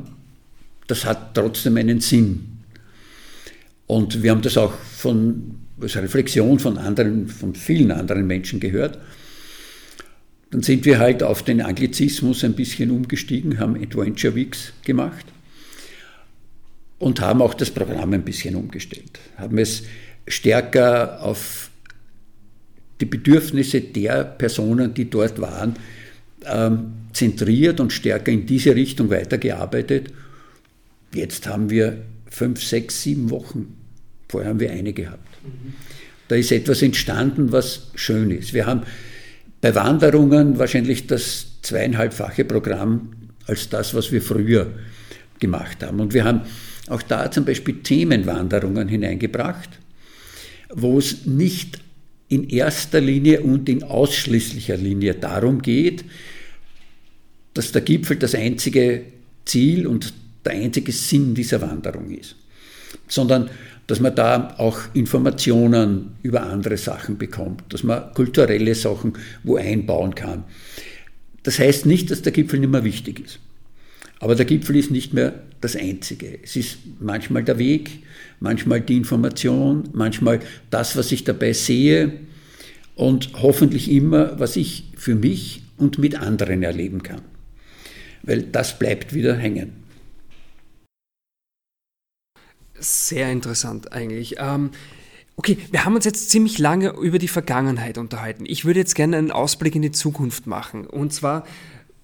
[0.88, 2.58] das hat trotzdem einen Sinn.
[3.86, 8.98] Und wir haben das auch von als Reflexion von anderen, von vielen anderen Menschen gehört.
[10.50, 15.26] Dann sind wir halt auf den Anglizismus ein bisschen umgestiegen, haben Adventure Weeks gemacht
[16.98, 19.20] und haben auch das Programm ein bisschen umgestellt.
[19.36, 19.84] Haben es
[20.26, 21.70] stärker auf
[23.02, 25.74] die Bedürfnisse der Personen, die dort waren,
[26.46, 30.12] ähm, zentriert und stärker in diese Richtung weitergearbeitet.
[31.12, 31.98] Jetzt haben wir
[32.30, 33.76] fünf, sechs, sieben Wochen.
[34.28, 35.28] Vorher haben wir eine gehabt.
[35.44, 35.74] Mhm.
[36.28, 38.54] Da ist etwas entstanden, was schön ist.
[38.54, 38.82] Wir haben
[39.60, 43.10] bei Wanderungen wahrscheinlich das zweieinhalbfache Programm
[43.46, 44.70] als das, was wir früher
[45.40, 45.98] gemacht haben.
[45.98, 46.42] Und wir haben
[46.88, 49.70] auch da zum Beispiel Themenwanderungen hineingebracht,
[50.72, 51.80] wo es nicht
[52.32, 56.04] in erster Linie und in ausschließlicher Linie darum geht,
[57.52, 59.02] dass der Gipfel das einzige
[59.44, 60.14] Ziel und
[60.44, 62.36] der einzige Sinn dieser Wanderung ist,
[63.06, 63.50] sondern
[63.86, 70.14] dass man da auch Informationen über andere Sachen bekommt, dass man kulturelle Sachen wo einbauen
[70.14, 70.44] kann.
[71.42, 73.40] Das heißt nicht, dass der Gipfel nicht mehr wichtig ist.
[74.20, 76.38] Aber der Gipfel ist nicht mehr das Einzige.
[76.42, 78.04] Es ist manchmal der Weg,
[78.42, 82.20] manchmal die Information, manchmal das, was ich dabei sehe
[82.94, 87.22] und hoffentlich immer, was ich für mich und mit anderen erleben kann.
[88.22, 89.72] Weil das bleibt wieder hängen.
[92.78, 94.36] Sehr interessant eigentlich.
[94.38, 94.70] Ähm,
[95.36, 98.44] okay, wir haben uns jetzt ziemlich lange über die Vergangenheit unterhalten.
[98.46, 100.86] Ich würde jetzt gerne einen Ausblick in die Zukunft machen.
[100.86, 101.44] Und zwar,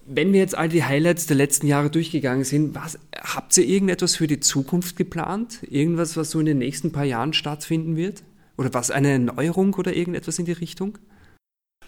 [0.09, 4.17] wenn wir jetzt all die Highlights der letzten Jahre durchgegangen sind, was, habt ihr irgendetwas
[4.17, 5.61] für die Zukunft geplant?
[5.69, 8.23] Irgendwas, was so in den nächsten paar Jahren stattfinden wird?
[8.57, 10.99] Oder was, eine Erneuerung oder irgendetwas in die Richtung?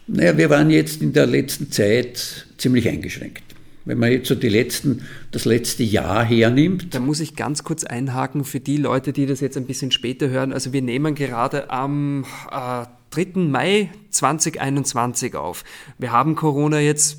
[0.06, 3.42] Naja, wir waren jetzt in der letzten Zeit ziemlich eingeschränkt.
[3.86, 6.94] Wenn man jetzt so die letzten, das letzte Jahr hernimmt.
[6.94, 10.28] Da muss ich ganz kurz einhaken für die Leute, die das jetzt ein bisschen später
[10.28, 10.52] hören.
[10.52, 13.40] Also wir nehmen gerade am äh, 3.
[13.40, 15.64] Mai 2021 auf.
[15.98, 17.18] Wir haben Corona jetzt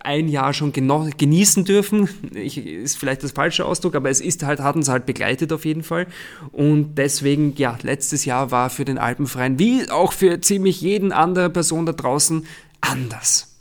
[0.00, 2.08] ein Jahr schon genießen dürfen.
[2.34, 5.64] Ich, ist vielleicht das falsche Ausdruck, aber es ist halt, hat uns halt begleitet auf
[5.64, 6.06] jeden Fall.
[6.52, 11.50] Und deswegen, ja, letztes Jahr war für den Alpenverein, wie auch für ziemlich jeden andere
[11.50, 12.46] Person da draußen,
[12.80, 13.56] anders.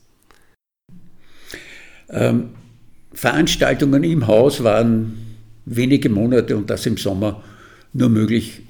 [2.10, 2.50] Ähm,
[3.13, 7.44] Veranstaltungen im Haus waren wenige Monate und das im Sommer
[7.94, 8.62] nur möglich,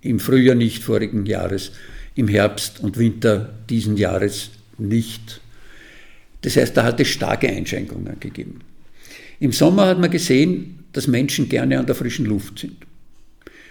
[0.00, 1.72] im Frühjahr nicht vorigen Jahres,
[2.16, 5.40] im Herbst und Winter diesen Jahres nicht.
[6.42, 8.60] Das heißt, da hat es starke Einschränkungen gegeben.
[9.38, 12.76] Im Sommer hat man gesehen, dass Menschen gerne an der frischen Luft sind.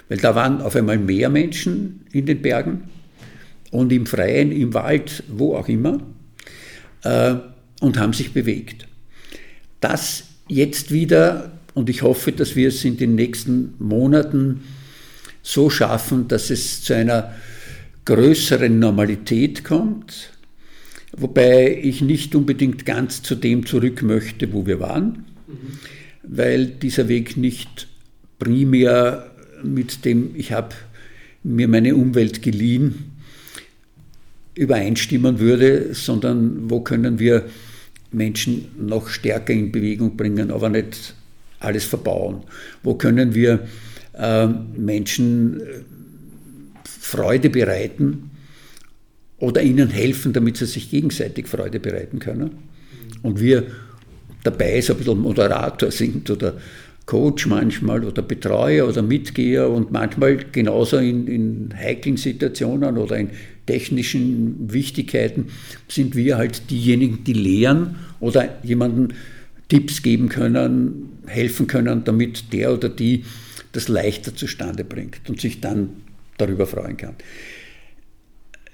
[0.08, 2.84] Weil da waren auf einmal mehr Menschen in den Bergen
[3.72, 6.00] und im Freien, im Wald, wo auch immer,
[7.04, 7.36] äh,
[7.82, 8.86] und haben sich bewegt
[9.86, 14.64] das jetzt wieder, und ich hoffe, dass wir es in den nächsten Monaten
[15.44, 17.36] so schaffen, dass es zu einer
[18.06, 20.32] größeren Normalität kommt,
[21.18, 25.56] wobei ich nicht unbedingt ganz zu dem zurück möchte, wo wir waren, mhm.
[26.24, 27.88] weil dieser Weg nicht
[28.40, 29.32] primär
[29.64, 30.76] mit dem, ich habe
[31.44, 33.12] mir meine Umwelt geliehen,
[34.56, 37.46] übereinstimmen würde, sondern wo können wir
[38.12, 41.14] Menschen noch stärker in Bewegung bringen, aber nicht
[41.60, 42.44] alles verbauen?
[42.84, 43.68] Wo können wir
[44.14, 45.64] äh, Menschen äh,
[47.16, 48.32] Freude bereiten
[49.38, 52.52] oder ihnen helfen, damit sie sich gegenseitig Freude bereiten können?
[53.22, 53.64] Und wir
[54.44, 56.58] dabei so ein bisschen Moderator sind oder
[57.06, 63.30] Coach manchmal oder Betreuer oder Mitgeher und manchmal genauso in, in heiklen Situationen oder in
[63.68, 65.48] technischen Wichtigkeiten
[65.88, 69.14] sind wir halt diejenigen, die lehren oder jemanden
[69.70, 73.24] Tipps geben können, helfen können, damit der oder die
[73.72, 75.90] das leichter zustande bringt und sich dann
[76.38, 77.16] darüber freuen kann.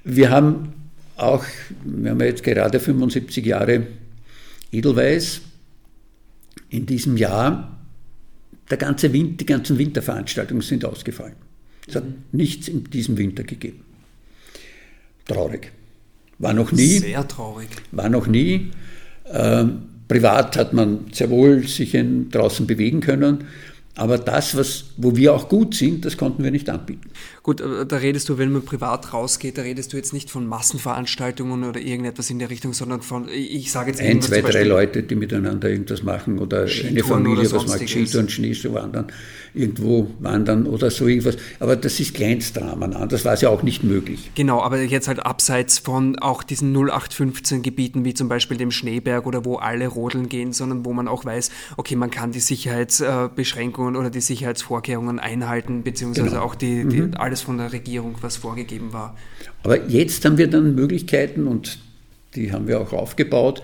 [0.04, 0.74] Wir haben
[1.16, 1.46] auch,
[1.84, 3.88] wir haben jetzt gerade 75 Jahre
[4.72, 5.42] Edelweiß.
[6.70, 7.80] In diesem Jahr,
[8.70, 11.36] der ganze Winter, die ganzen Winterveranstaltungen sind ausgefallen.
[11.88, 13.84] Es hat nichts in diesem Winter gegeben.
[15.26, 15.72] Traurig.
[16.40, 17.00] War noch nie.
[17.00, 17.70] Sehr traurig.
[17.92, 18.72] War noch nie.
[19.32, 23.46] Ähm, privat hat man sehr wohl sich in, draußen bewegen können.
[23.96, 27.10] Aber das, was, wo wir auch gut sind, das konnten wir nicht anbieten.
[27.44, 30.48] Gut, äh, da redest du, wenn man privat rausgeht, da redest du jetzt nicht von
[30.48, 35.04] Massenveranstaltungen oder irgendetwas in der Richtung, sondern von, ich sage jetzt Ein, zwei, drei Leute,
[35.04, 39.08] die miteinander irgendwas machen oder eine Familie, was macht Skitouren, Schneeschuh wandern,
[39.54, 41.36] irgendwo wandern oder so irgendwas.
[41.60, 44.32] Aber das ist Kleinstrahmen, anders war es ja auch nicht möglich.
[44.36, 49.26] Genau, aber jetzt halt abseits von auch diesen 0815 Gebieten, wie zum Beispiel dem Schneeberg
[49.26, 53.81] oder wo alle rodeln gehen, sondern wo man auch weiß, okay, man kann die Sicherheitsbeschränkungen
[53.82, 56.42] oder die Sicherheitsvorkehrungen einhalten, beziehungsweise genau.
[56.42, 59.16] auch die, die mhm alles von der Regierung, was vorgegeben war.
[59.64, 61.80] Aber jetzt haben wir dann Möglichkeiten und
[62.36, 63.62] die haben wir auch aufgebaut,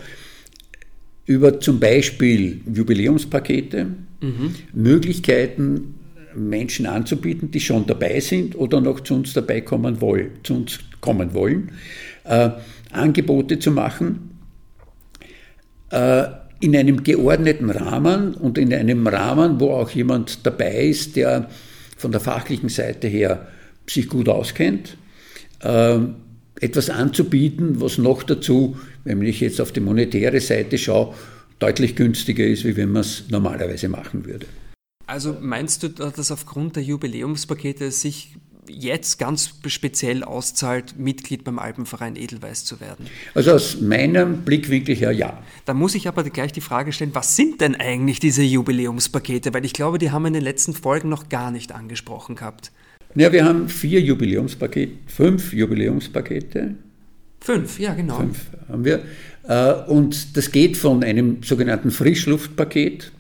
[1.26, 3.88] über zum Beispiel Jubiläumspakete,
[4.22, 4.56] mhm.
[4.74, 5.96] Möglichkeiten
[6.36, 10.80] Menschen anzubieten, die schon dabei sind oder noch zu uns dabei kommen wollen, zu uns
[11.02, 11.72] kommen wollen,
[12.26, 12.52] äh,
[12.92, 14.38] Angebote zu machen
[15.90, 16.26] äh,
[16.60, 21.50] in einem geordneten Rahmen und in einem Rahmen, wo auch jemand dabei ist, der
[21.98, 23.48] von der fachlichen Seite her
[23.90, 24.98] sich gut auskennt,
[25.60, 26.00] äh,
[26.60, 31.14] etwas anzubieten, was noch dazu, wenn ich jetzt auf die monetäre Seite schaue,
[31.60, 34.46] deutlich günstiger ist, wie wenn man es normalerweise machen würde.
[35.06, 38.36] Also meinst du, dass aufgrund der Jubiläumspakete sich
[38.70, 43.08] jetzt ganz speziell auszahlt, Mitglied beim Alpenverein Edelweiß zu werden?
[43.34, 45.42] Also aus meinem Blickwinkel her ja.
[45.66, 49.54] Da muss ich aber gleich die Frage stellen, was sind denn eigentlich diese Jubiläumspakete?
[49.54, 52.72] Weil ich glaube, die haben wir in den letzten Folgen noch gar nicht angesprochen gehabt.
[53.16, 56.76] Ja, wir haben vier Jubiläumspakete, fünf Jubiläumspakete.
[57.40, 58.18] Fünf, ja genau.
[58.18, 59.02] Fünf haben wir.
[59.48, 63.12] Äh, und das geht von einem sogenannten Frischluftpaket,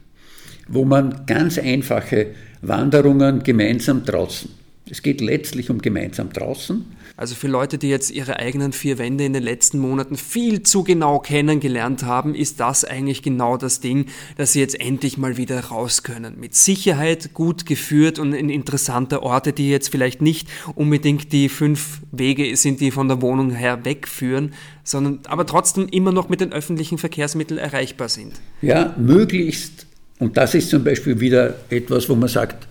[0.67, 2.27] wo man ganz einfache
[2.61, 4.49] Wanderungen gemeinsam draußen
[4.89, 6.85] Es geht letztlich um gemeinsam draußen.
[7.17, 10.83] Also für Leute, die jetzt ihre eigenen vier Wände in den letzten Monaten viel zu
[10.83, 14.05] genau kennengelernt haben, ist das eigentlich genau das Ding,
[14.37, 16.39] dass sie jetzt endlich mal wieder raus können.
[16.39, 22.01] Mit Sicherheit gut geführt und in interessante Orte, die jetzt vielleicht nicht unbedingt die fünf
[22.11, 26.53] Wege sind, die von der Wohnung her wegführen, sondern aber trotzdem immer noch mit den
[26.53, 28.33] öffentlichen Verkehrsmitteln erreichbar sind.
[28.61, 29.87] Ja, möglichst.
[30.19, 32.67] Und das ist zum Beispiel wieder etwas, wo man sagt,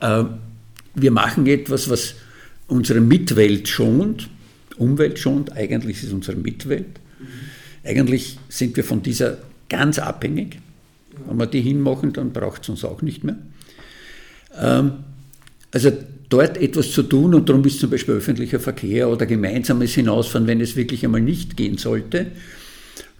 [0.00, 0.24] äh,
[0.94, 2.14] wir machen etwas, was
[2.68, 4.28] unsere Mitwelt schont,
[4.76, 7.00] Umwelt schont, eigentlich ist es unsere Mitwelt.
[7.84, 10.58] Eigentlich sind wir von dieser ganz abhängig.
[11.28, 13.36] Wenn wir die hinmachen, dann braucht es uns auch nicht mehr.
[14.58, 14.92] Ähm,
[15.70, 15.92] also
[16.28, 20.60] dort etwas zu tun und darum ist zum Beispiel öffentlicher Verkehr oder gemeinsames Hinausfahren, wenn
[20.60, 22.26] es wirklich einmal nicht gehen sollte,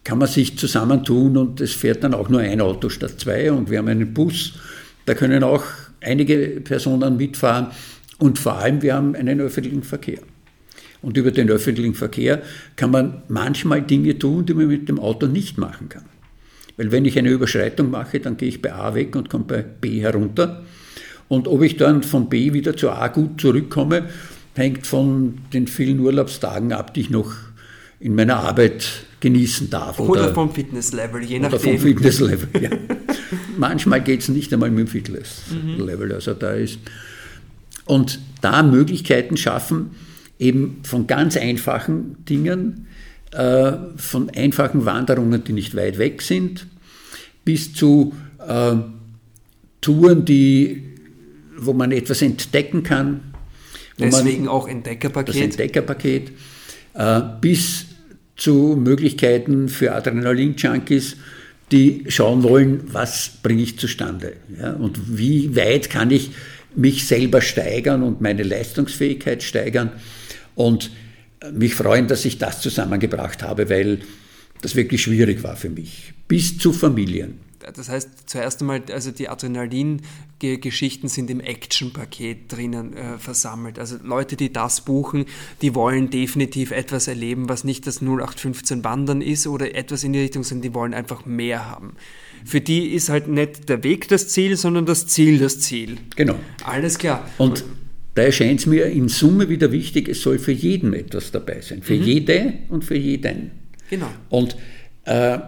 [0.02, 3.70] kann man sich zusammentun und es fährt dann auch nur ein Auto statt zwei und
[3.70, 4.54] wir haben einen Bus,
[5.06, 5.64] da können auch
[6.04, 7.68] einige Personen mitfahren
[8.18, 10.20] und vor allem, wir haben einen öffentlichen Verkehr.
[11.02, 12.42] Und über den öffentlichen Verkehr
[12.76, 16.04] kann man manchmal Dinge tun, die man mit dem Auto nicht machen kann.
[16.76, 19.62] Weil wenn ich eine Überschreitung mache, dann gehe ich bei A weg und komme bei
[19.62, 20.64] B herunter.
[21.28, 24.08] Und ob ich dann von B wieder zu A gut zurückkomme,
[24.54, 27.34] hängt von den vielen Urlaubstagen ab, die ich noch
[28.04, 29.98] in meiner Arbeit genießen darf.
[29.98, 31.58] Oder, oder vom Fitnesslevel, je nachdem.
[31.58, 32.70] Oder vom Fitnesslevel, ja.
[33.56, 36.12] Manchmal geht es nicht einmal mit dem Fitnesslevel.
[36.12, 36.80] Also da ist
[37.86, 39.92] und da Möglichkeiten schaffen,
[40.38, 42.88] eben von ganz einfachen Dingen,
[43.30, 46.66] äh, von einfachen Wanderungen, die nicht weit weg sind,
[47.46, 48.12] bis zu
[48.46, 48.74] äh,
[49.80, 50.82] Touren, die,
[51.56, 53.32] wo man etwas entdecken kann.
[53.98, 55.34] Deswegen auch Entdeckerpaket.
[55.34, 56.32] Das Entdeckerpaket.
[56.92, 57.86] Äh, bis
[58.36, 61.16] zu Möglichkeiten für Adrenalin-Junkies,
[61.72, 64.34] die schauen wollen, was bringe ich zustande.
[64.60, 66.30] Ja, und wie weit kann ich
[66.76, 69.92] mich selber steigern und meine Leistungsfähigkeit steigern
[70.54, 70.90] und
[71.52, 74.00] mich freuen, dass ich das zusammengebracht habe, weil
[74.62, 76.14] das wirklich schwierig war für mich.
[76.26, 77.43] Bis zu Familien.
[77.74, 83.78] Das heißt, zuerst einmal, also die Adrenalin-Geschichten sind im Action-Paket drinnen äh, versammelt.
[83.78, 85.26] Also Leute, die das buchen,
[85.62, 90.20] die wollen definitiv etwas erleben, was nicht das 0815 Wandern ist oder etwas in die
[90.20, 91.96] Richtung, sondern die wollen einfach mehr haben
[92.44, 95.96] für die ist halt nicht der Weg das Ziel, sondern das Ziel das Ziel.
[96.14, 96.36] Genau.
[96.62, 97.28] Alles klar.
[97.38, 97.64] Und
[98.14, 101.82] da erscheint es mir in Summe wieder wichtig, es soll für jeden etwas dabei sein.
[101.82, 102.02] Für mhm.
[102.02, 103.50] jede und für jeden.
[103.90, 104.08] Genau.
[104.28, 104.56] Und
[105.04, 105.38] äh,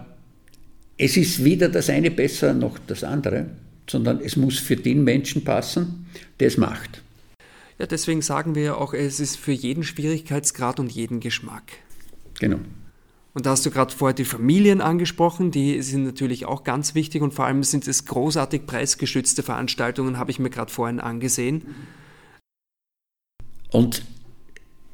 [0.99, 3.47] es ist weder das eine besser noch das andere,
[3.89, 6.07] sondern es muss für den Menschen passen,
[6.41, 7.03] der es macht.
[7.79, 11.65] Ja, deswegen sagen wir ja auch, es ist für jeden Schwierigkeitsgrad und jeden Geschmack.
[12.41, 12.59] Genau.
[13.35, 17.21] Und da hast du gerade vorher die Familien angesprochen, die sind natürlich auch ganz wichtig
[17.21, 21.63] und vor allem sind es großartig preisgeschützte Veranstaltungen, habe ich mir gerade vorhin angesehen.
[23.71, 24.07] Und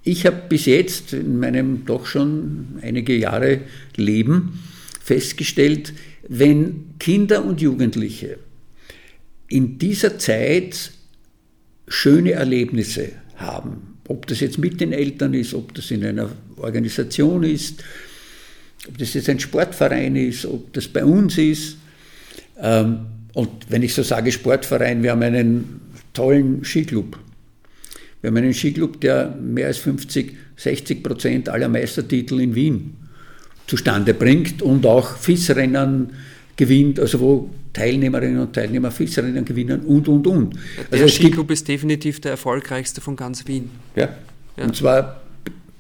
[0.02, 3.60] ich habe bis jetzt in meinem doch schon einige Jahre
[3.94, 4.58] Leben
[5.02, 5.92] festgestellt,
[6.28, 8.38] wenn Kinder und Jugendliche
[9.48, 10.92] in dieser Zeit
[11.88, 17.42] schöne Erlebnisse haben, ob das jetzt mit den Eltern ist, ob das in einer Organisation
[17.42, 17.82] ist,
[18.88, 21.76] ob das jetzt ein Sportverein ist, ob das bei uns ist.
[22.60, 25.80] Ähm, und wenn ich so sage Sportverein, wir haben einen
[26.12, 27.18] tollen Skiclub.
[28.20, 33.01] Wir haben einen Skiclub, der mehr als 50, 60 Prozent aller Meistertitel in Wien
[33.66, 36.10] zustande bringt und auch FIS-Rennen
[36.56, 40.54] gewinnt, also wo Teilnehmerinnen und Teilnehmer FIS-Rennen gewinnen und, und, und.
[40.90, 43.70] Der also Skiclub ist definitiv der erfolgreichste von ganz Wien.
[43.96, 44.08] Ja,
[44.56, 44.64] ja.
[44.64, 45.22] und zwar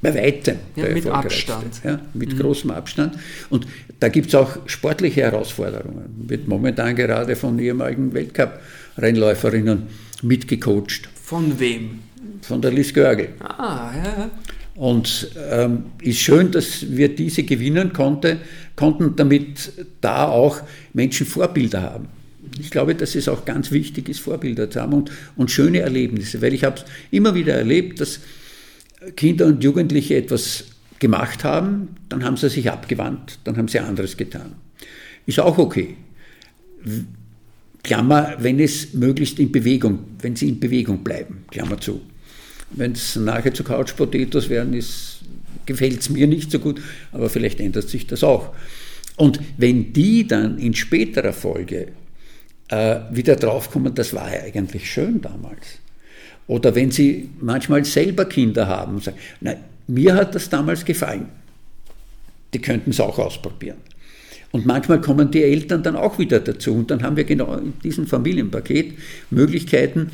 [0.00, 1.80] bei weitem ja, mit Abstand.
[1.84, 2.38] Ja, mit mhm.
[2.38, 3.16] großem Abstand.
[3.50, 3.66] Und
[4.00, 6.24] da gibt es auch sportliche Herausforderungen.
[6.26, 9.84] Wird momentan gerade von ehemaligen Weltcup-Rennläuferinnen
[10.22, 11.08] mitgecoacht.
[11.22, 12.00] Von wem?
[12.40, 13.28] Von der Liz Görgel.
[13.40, 14.30] Ah, ja.
[14.74, 18.38] Und ähm, ist schön, dass wir diese gewinnen konnte,
[18.74, 20.60] konnten, damit da auch
[20.94, 22.08] Menschen Vorbilder haben.
[22.58, 26.40] Ich glaube, dass es auch ganz wichtig ist, Vorbilder zu haben und, und schöne Erlebnisse,
[26.42, 28.20] weil ich habe es immer wieder erlebt, dass
[29.16, 30.64] Kinder und Jugendliche etwas
[30.98, 34.52] gemacht haben, dann haben sie sich abgewandt, dann haben sie anderes getan.
[35.26, 35.96] Ist auch okay.
[37.82, 42.00] Klammer, wenn es möglichst in Bewegung, wenn sie in Bewegung bleiben, Klammer zu.
[42.74, 44.78] Wenn es nachher zu Couch Potatoes werden,
[45.66, 46.80] gefällt es mir nicht so gut,
[47.12, 48.54] aber vielleicht ändert sich das auch.
[49.16, 51.88] Und wenn die dann in späterer Folge
[52.68, 55.78] äh, wieder draufkommen, das war ja eigentlich schön damals,
[56.46, 61.28] oder wenn sie manchmal selber Kinder haben und sagen, nein, mir hat das damals gefallen.
[62.52, 63.78] Die könnten es auch ausprobieren.
[64.50, 66.74] Und manchmal kommen die Eltern dann auch wieder dazu.
[66.74, 68.94] Und dann haben wir genau in diesem Familienpaket
[69.30, 70.10] Möglichkeiten,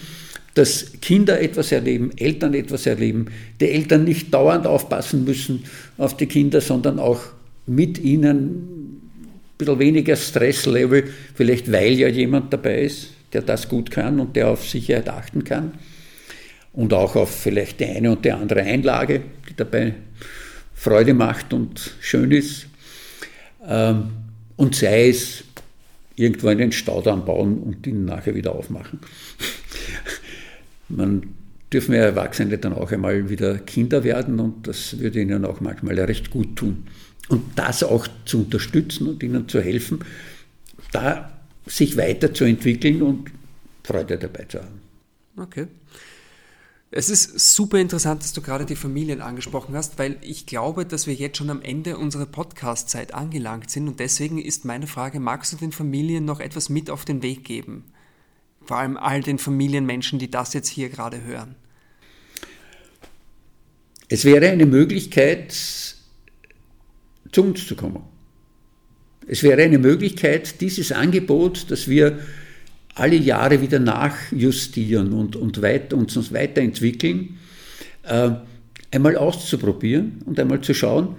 [0.59, 3.27] dass Kinder etwas erleben, Eltern etwas erleben,
[3.61, 5.63] die Eltern nicht dauernd aufpassen müssen
[5.99, 7.21] auf die Kinder, sondern auch
[7.67, 11.05] mit ihnen ein bisschen weniger Stresslevel,
[11.35, 15.45] vielleicht weil ja jemand dabei ist, der das gut kann und der auf Sicherheit achten
[15.45, 15.75] kann
[16.73, 19.95] und auch auf vielleicht die eine und die andere Einlage, die dabei
[20.75, 22.67] Freude macht und schön ist.
[23.65, 24.11] Ähm,
[24.57, 25.45] und sei es
[26.17, 28.99] irgendwo einen Staudamm bauen und ihn nachher wieder aufmachen.
[30.89, 31.35] Man
[31.73, 35.99] dürfen ja Erwachsene dann auch einmal wieder Kinder werden und das würde ihnen auch manchmal
[36.01, 36.87] recht gut tun.
[37.29, 40.01] Und das auch zu unterstützen und ihnen zu helfen,
[40.93, 41.31] da
[41.67, 43.31] sich weiterzuentwickeln und
[43.85, 44.81] Freude dabei zu haben.
[45.37, 45.67] Okay.
[46.91, 51.07] Es ist super interessant, dass du gerade die Familien angesprochen hast, weil ich glaube, dass
[51.07, 55.53] wir jetzt schon am Ende unserer Podcast-Zeit angelangt sind und deswegen ist meine Frage, magst
[55.53, 57.85] du den Familien noch etwas mit auf den Weg geben?
[58.69, 61.55] Vor allem all den Familienmenschen, die das jetzt hier gerade hören.
[64.11, 65.53] Es wäre eine Möglichkeit,
[67.33, 68.03] zu uns zu kommen.
[69.27, 72.19] Es wäre eine Möglichkeit, dieses Angebot, das wir
[72.95, 77.39] alle Jahre wieder nachjustieren und, und weit, uns, uns weiterentwickeln,
[78.03, 78.33] äh,
[78.91, 81.17] einmal auszuprobieren und einmal zu schauen,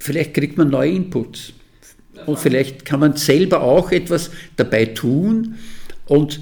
[0.00, 1.52] vielleicht kriegt man neue Inputs.
[2.26, 5.56] Und vielleicht kann man selber auch etwas dabei tun
[6.06, 6.40] und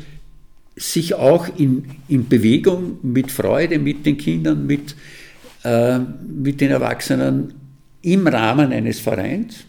[0.77, 4.95] sich auch in, in Bewegung mit Freude, mit den Kindern, mit,
[5.65, 7.55] äh, mit den Erwachsenen
[8.03, 9.68] im Rahmen eines Vereins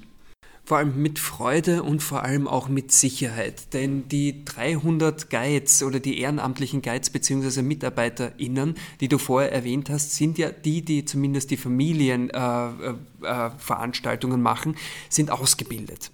[0.70, 3.74] vor allem mit Freude und vor allem auch mit Sicherheit.
[3.74, 7.64] Denn die 300 Guides oder die ehrenamtlichen Guides bzw.
[7.64, 14.44] MitarbeiterInnen, die du vorher erwähnt hast, sind ja die, die zumindest die Familienveranstaltungen äh, äh,
[14.44, 14.76] machen,
[15.10, 16.12] sind ausgebildet.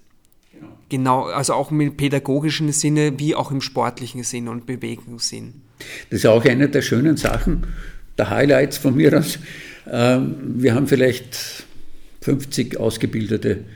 [0.54, 0.68] Genau.
[0.88, 5.60] genau, also auch im pädagogischen Sinne wie auch im sportlichen Sinn und Bewegungssinn.
[6.08, 7.66] Das ist auch eine der schönen Sachen,
[8.16, 9.38] der Highlights von mir aus.
[9.86, 11.66] Ähm, wir haben vielleicht
[12.22, 13.66] 50 ausgebildete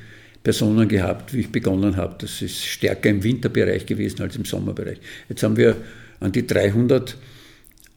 [0.43, 2.17] Personen gehabt, wie ich begonnen habe.
[2.19, 4.99] Das ist stärker im Winterbereich gewesen als im Sommerbereich.
[5.29, 5.77] Jetzt haben wir
[6.21, 7.17] an die 300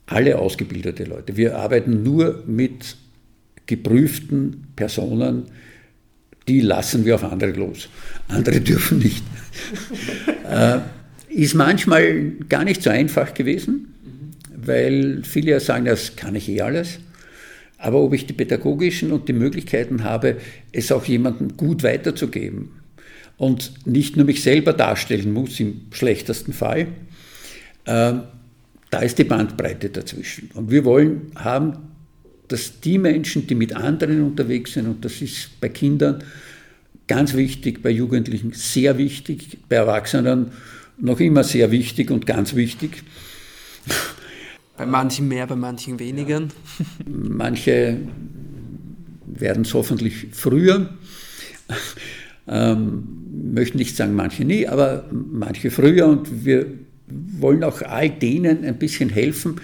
[0.07, 1.37] alle ausgebildete Leute.
[1.37, 2.97] Wir arbeiten nur mit
[3.65, 5.45] geprüften Personen,
[6.47, 7.87] die lassen wir auf andere los.
[8.27, 9.23] Andere dürfen nicht.
[10.49, 10.79] äh,
[11.29, 13.93] ist manchmal gar nicht so einfach gewesen,
[14.55, 16.99] weil viele ja sagen, das kann ich eh alles.
[17.83, 20.37] Aber ob ich die pädagogischen und die Möglichkeiten habe,
[20.71, 22.69] es auch jemandem gut weiterzugeben
[23.35, 26.87] und nicht nur mich selber darstellen muss, im schlechtesten Fall,
[27.83, 28.13] äh,
[28.89, 30.49] da ist die Bandbreite dazwischen.
[30.53, 31.73] Und wir wollen haben,
[32.47, 36.23] dass die Menschen, die mit anderen unterwegs sind, und das ist bei Kindern
[37.05, 40.51] ganz wichtig, bei Jugendlichen sehr wichtig, bei Erwachsenen
[40.97, 43.03] noch immer sehr wichtig und ganz wichtig,
[44.77, 46.41] bei manchen mehr, bei manchen weniger.
[46.41, 46.47] Ja.
[47.05, 47.99] Manche
[49.25, 50.89] werden es hoffentlich früher.
[52.45, 56.65] Ähm, möchte nicht sagen manche nie, aber manche früher und wir
[57.07, 59.61] wollen auch all denen ein bisschen helfen,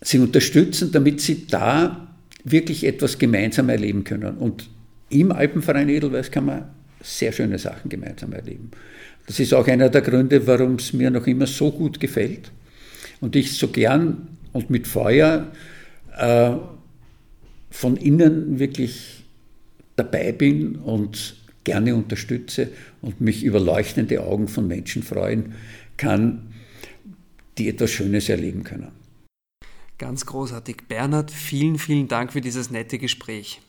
[0.00, 2.14] sie unterstützen, damit sie da
[2.44, 4.36] wirklich etwas gemeinsam erleben können.
[4.36, 4.68] Und
[5.08, 6.64] im Alpenverein Edelweiß kann man
[7.00, 8.70] sehr schöne Sachen gemeinsam erleben.
[9.26, 12.50] Das ist auch einer der Gründe, warum es mir noch immer so gut gefällt
[13.20, 15.50] und ich so gern und mit Feuer
[16.16, 16.52] äh,
[17.70, 19.24] von innen wirklich
[19.96, 22.70] dabei bin und gerne unterstütze
[23.02, 25.54] und mich über leuchtende Augen von Menschen freuen
[25.96, 26.54] kann,
[27.58, 28.88] die etwas Schönes erleben können.
[29.98, 30.88] Ganz großartig.
[30.88, 33.60] Bernhard, vielen, vielen Dank für dieses nette Gespräch.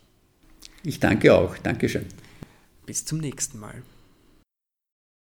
[0.83, 1.57] Ich danke auch.
[1.57, 2.05] Dankeschön.
[2.85, 3.81] Bis zum nächsten Mal.